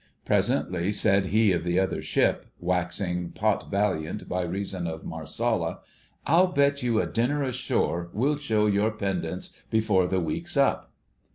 Presently 0.25 0.91
said 0.91 1.27
he 1.27 1.51
of 1.51 1.63
the 1.63 1.79
other 1.79 2.01
ship, 2.01 2.47
waxing 2.59 3.33
pot 3.33 3.69
valiant 3.69 4.27
by 4.27 4.41
reason 4.41 4.87
of 4.87 5.03
Marsala, 5.03 5.81
"I'll 6.25 6.51
bet 6.53 6.81
you 6.81 6.99
a 6.99 7.05
dinner 7.05 7.43
ashore 7.43 8.09
we'll 8.11 8.37
show 8.39 8.65
your 8.65 8.89
pendants 8.89 9.55
before 9.69 10.07
the 10.07 10.19
week's 10.19 10.57
up." 10.57 10.91